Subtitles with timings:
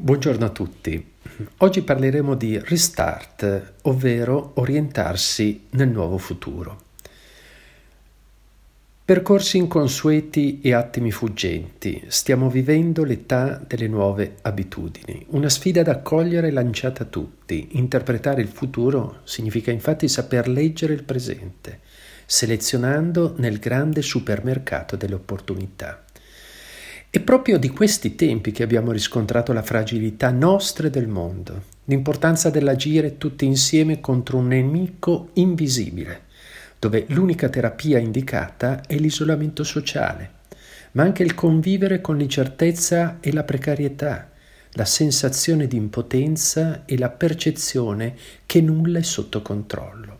[0.00, 1.04] Buongiorno a tutti.
[1.56, 6.82] Oggi parleremo di restart, ovvero orientarsi nel nuovo futuro.
[9.04, 16.52] Percorsi inconsueti e attimi fuggenti, stiamo vivendo l'età delle nuove abitudini, una sfida da accogliere
[16.52, 17.70] lanciata a tutti.
[17.72, 21.80] Interpretare il futuro significa infatti saper leggere il presente,
[22.24, 26.04] selezionando nel grande supermercato delle opportunità.
[27.10, 32.50] È proprio di questi tempi che abbiamo riscontrato la fragilità nostra e del mondo, l'importanza
[32.50, 36.24] dell'agire tutti insieme contro un nemico invisibile,
[36.78, 40.32] dove l'unica terapia indicata è l'isolamento sociale,
[40.92, 44.30] ma anche il convivere con l'incertezza e la precarietà,
[44.72, 50.18] la sensazione di impotenza e la percezione che nulla è sotto controllo.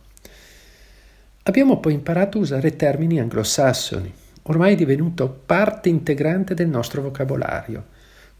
[1.42, 7.84] Abbiamo poi imparato a usare termini anglosassoni ormai è divenuto parte integrante del nostro vocabolario,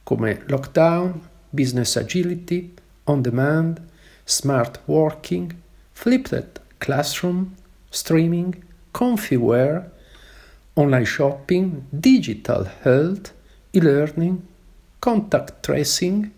[0.02, 3.80] come lockdown, business agility, on demand,
[4.24, 5.54] smart working,
[5.92, 7.54] flipped classroom,
[7.90, 8.56] streaming,
[8.90, 9.90] comfyware,
[10.74, 13.32] online shopping, digital health,
[13.70, 14.40] e-learning,
[14.98, 16.30] contact tracing,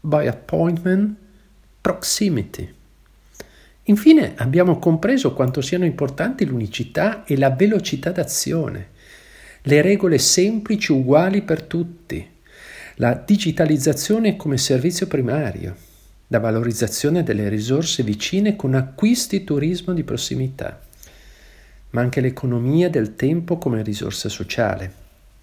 [0.00, 1.16] by appointment,
[1.80, 2.74] proximity.
[3.84, 8.89] Infine abbiamo compreso quanto siano importanti l'unicità e la velocità d'azione
[9.64, 12.26] le regole semplici uguali per tutti,
[12.94, 15.76] la digitalizzazione come servizio primario,
[16.28, 20.80] la valorizzazione delle risorse vicine con acquisti turismo di prossimità,
[21.90, 24.92] ma anche l'economia del tempo come risorsa sociale,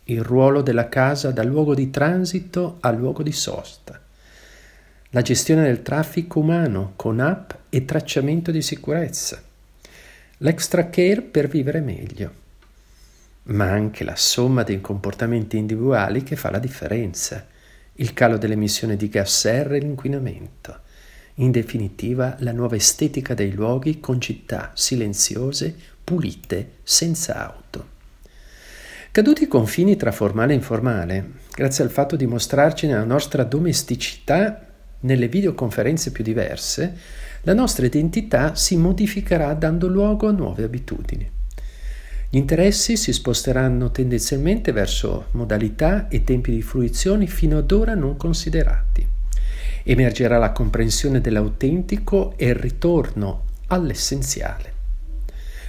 [0.05, 4.01] il ruolo della casa da luogo di transito a luogo di sosta,
[5.11, 9.39] la gestione del traffico umano con app e tracciamento di sicurezza,
[10.37, 12.45] l'extra care per vivere meglio
[13.47, 17.45] ma anche la somma dei comportamenti individuali che fa la differenza,
[17.93, 20.81] il calo dell'emissione di gas serra e l'inquinamento.
[21.35, 27.95] In definitiva, la nuova estetica dei luoghi con città silenziose, pulite, senza auto.
[29.11, 34.65] Caduti i confini tra formale e informale, grazie al fatto di mostrarci nella nostra domesticità
[35.01, 36.95] nelle videoconferenze più diverse,
[37.41, 41.36] la nostra identità si modificherà dando luogo a nuove abitudini.
[42.29, 48.17] Gli interessi si sposteranno tendenzialmente verso modalità e tempi di fruizione fino ad ora non
[48.17, 49.07] considerati.
[49.83, 54.73] Emergerà la comprensione dell'autentico e il ritorno all'essenziale.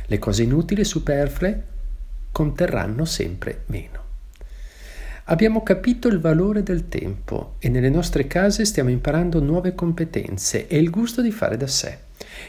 [0.06, 1.62] Le cose inutili e superflue
[2.32, 4.06] conterranno sempre meno.
[5.30, 10.78] Abbiamo capito il valore del tempo e nelle nostre case stiamo imparando nuove competenze e
[10.78, 11.98] il gusto di fare da sé,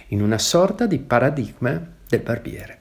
[0.08, 2.79] in una sorta di paradigma del barbiere.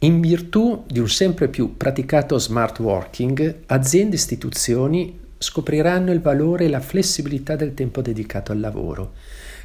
[0.00, 6.66] In virtù di un sempre più praticato smart working, aziende e istituzioni scopriranno il valore
[6.66, 9.14] e la flessibilità del tempo dedicato al lavoro,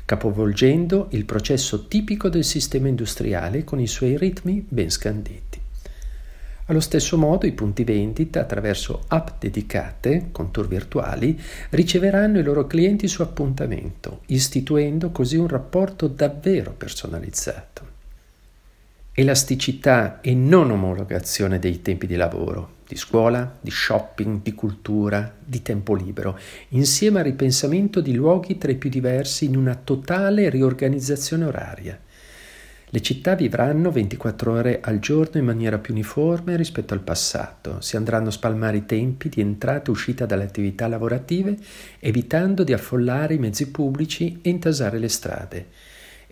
[0.05, 5.59] capovolgendo il processo tipico del sistema industriale con i suoi ritmi ben scanditi.
[6.67, 11.37] Allo stesso modo i punti vendita, attraverso app dedicate, con tour virtuali,
[11.71, 17.99] riceveranno i loro clienti su appuntamento, istituendo così un rapporto davvero personalizzato
[19.13, 25.61] elasticità e non omologazione dei tempi di lavoro, di scuola, di shopping, di cultura, di
[25.61, 26.39] tempo libero,
[26.69, 31.99] insieme al ripensamento di luoghi tra i più diversi in una totale riorganizzazione oraria.
[32.93, 37.97] Le città vivranno 24 ore al giorno in maniera più uniforme rispetto al passato, si
[37.97, 41.57] andranno a spalmare i tempi di entrata e uscita dalle attività lavorative,
[41.99, 45.67] evitando di affollare i mezzi pubblici e intasare le strade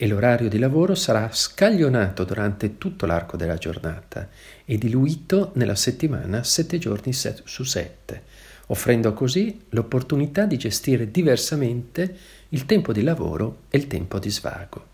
[0.01, 4.29] e l'orario di lavoro sarà scaglionato durante tutto l'arco della giornata
[4.63, 8.21] e diluito nella settimana sette giorni su sette,
[8.67, 12.15] offrendo così l'opportunità di gestire diversamente
[12.49, 14.85] il tempo di lavoro e il tempo di svago.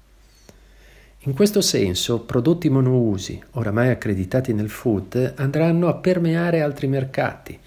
[1.20, 7.60] In questo senso, prodotti monousi, oramai accreditati nel food, andranno a permeare altri mercati,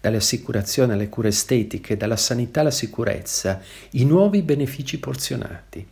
[0.00, 3.60] dalle assicurazioni alle cure estetiche, dalla sanità alla sicurezza,
[3.90, 5.88] i nuovi benefici porzionati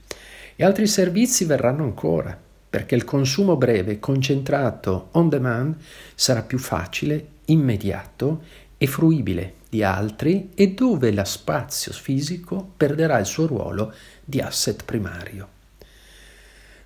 [0.57, 2.39] e altri servizi verranno ancora,
[2.71, 5.77] perché il consumo breve, concentrato, on demand,
[6.15, 8.43] sarà più facile, immediato
[8.77, 13.93] e fruibile di altri e dove lo spazio fisico perderà il suo ruolo
[14.25, 15.49] di asset primario.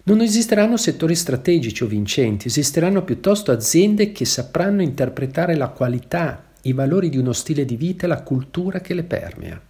[0.04, 6.72] Non esisteranno settori strategici o vincenti, esisteranno piuttosto aziende che sapranno interpretare la qualità, i
[6.72, 9.67] valori di uno stile di vita e la cultura che le permea.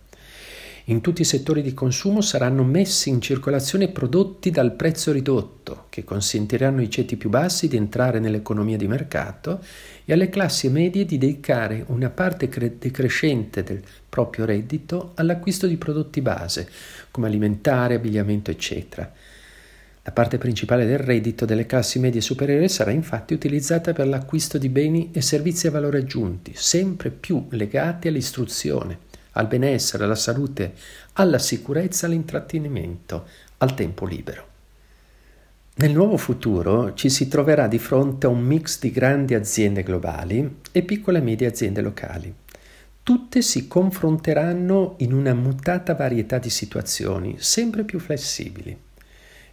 [0.90, 6.02] In tutti i settori di consumo saranno messi in circolazione prodotti dal prezzo ridotto, che
[6.02, 9.62] consentiranno ai ceti più bassi di entrare nell'economia di mercato
[10.06, 12.48] e alle classi medie di dedicare una parte
[12.78, 16.66] decrescente del proprio reddito all'acquisto di prodotti base,
[17.10, 19.12] come alimentare, abbigliamento, eccetera.
[20.04, 24.70] La parte principale del reddito delle classi medie superiori sarà infatti utilizzata per l'acquisto di
[24.70, 29.00] beni e servizi a valore aggiunti, sempre più legati all'istruzione,
[29.38, 30.74] al benessere, alla salute,
[31.14, 33.26] alla sicurezza, all'intrattenimento,
[33.58, 34.46] al tempo libero.
[35.76, 40.58] Nel nuovo futuro ci si troverà di fronte a un mix di grandi aziende globali
[40.72, 42.34] e piccole e medie aziende locali.
[43.04, 48.76] Tutte si confronteranno in una mutata varietà di situazioni, sempre più flessibili.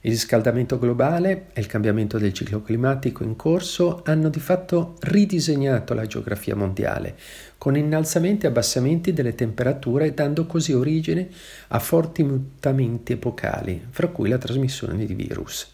[0.05, 5.95] Il riscaldamento globale e il cambiamento del ciclo climatico in corso hanno di fatto ridisegnato
[5.95, 7.17] la geografia mondiale,
[7.57, 11.27] con innalzamenti e abbassamenti delle temperature, dando così origine
[11.69, 15.71] a forti mutamenti epocali, fra cui la trasmissione di virus.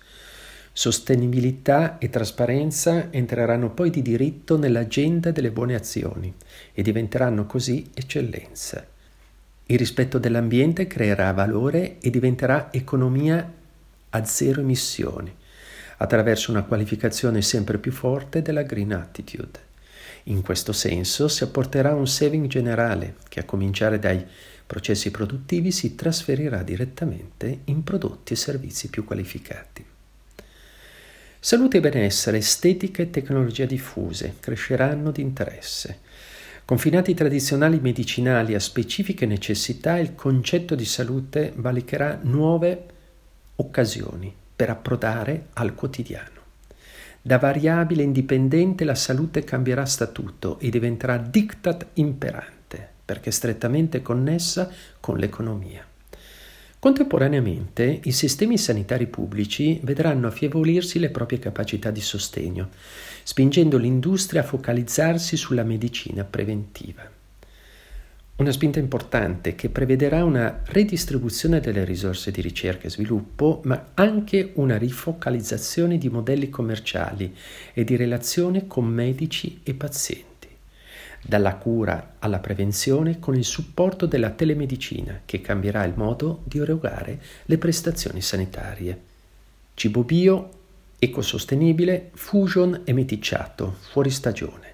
[0.72, 6.34] Sostenibilità e trasparenza entreranno poi di diritto nell'agenda delle buone azioni
[6.74, 8.88] e diventeranno così eccellenza.
[9.66, 13.60] Il rispetto dell'ambiente creerà valore e diventerà economia
[14.12, 15.36] a zero emissioni,
[15.98, 19.70] attraverso una qualificazione sempre più forte della green attitude.
[20.26, 24.24] In questo senso si apporterà un saving generale che a cominciare dai
[24.66, 29.86] processi produttivi si trasferirà direttamente in prodotti e servizi più qualificati.
[31.40, 36.00] Salute e benessere, estetica e tecnologia diffuse cresceranno di interesse.
[36.66, 42.86] Confinati i tradizionali medicinali a specifiche necessità, il concetto di salute valicherà nuove
[43.62, 46.40] occasioni per approdare al quotidiano.
[47.22, 54.70] Da variabile indipendente la salute cambierà statuto e diventerà diktat imperante, perché strettamente connessa
[55.00, 55.86] con l'economia.
[56.80, 62.70] Contemporaneamente i sistemi sanitari pubblici vedranno affievolirsi le proprie capacità di sostegno,
[63.22, 67.21] spingendo l'industria a focalizzarsi sulla medicina preventiva.
[68.42, 74.54] Una spinta importante che prevederà una redistribuzione delle risorse di ricerca e sviluppo, ma anche
[74.56, 77.36] una rifocalizzazione di modelli commerciali
[77.72, 80.48] e di relazione con medici e pazienti,
[81.22, 87.22] dalla cura alla prevenzione con il supporto della telemedicina che cambierà il modo di erogare
[87.46, 89.00] le prestazioni sanitarie.
[89.76, 90.50] Cibo bio,
[90.98, 94.71] ecosostenibile, fusion e meticciato, fuori stagione.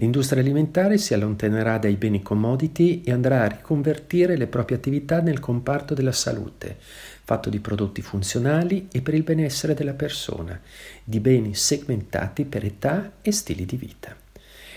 [0.00, 5.40] L'industria alimentare si allontanerà dai beni commodity e andrà a riconvertire le proprie attività nel
[5.40, 10.60] comparto della salute, fatto di prodotti funzionali e per il benessere della persona,
[11.02, 14.16] di beni segmentati per età e stili di vita.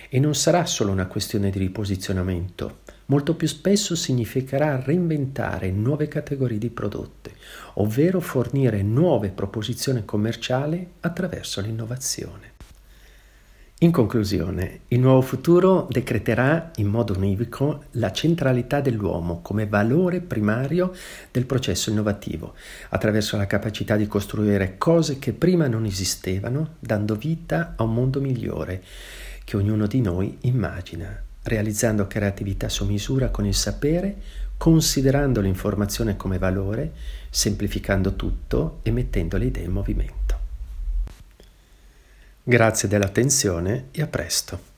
[0.09, 6.57] E non sarà solo una questione di riposizionamento, molto più spesso significherà reinventare nuove categorie
[6.57, 7.29] di prodotti,
[7.75, 12.50] ovvero fornire nuove proposizioni commerciali attraverso l'innovazione.
[13.83, 20.93] In conclusione, il nuovo futuro decreterà in modo univoco la centralità dell'uomo come valore primario
[21.31, 22.53] del processo innovativo,
[22.89, 28.21] attraverso la capacità di costruire cose che prima non esistevano, dando vita a un mondo
[28.21, 28.83] migliore
[29.43, 34.15] che ognuno di noi immagina, realizzando creatività su misura con il sapere,
[34.57, 36.91] considerando l'informazione come valore,
[37.31, 40.40] semplificando tutto e mettendo le idee in movimento.
[42.43, 44.70] Grazie dell'attenzione e a presto.